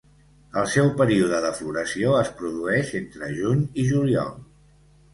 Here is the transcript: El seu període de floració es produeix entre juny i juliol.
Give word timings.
El 0.61 0.63
seu 0.75 0.89
període 1.01 1.43
de 1.43 1.51
floració 1.59 2.17
es 2.23 2.33
produeix 2.41 2.93
entre 3.03 3.33
juny 3.39 3.65
i 3.85 3.89
juliol. 3.95 4.39